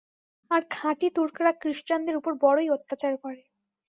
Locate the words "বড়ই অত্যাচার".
2.43-3.13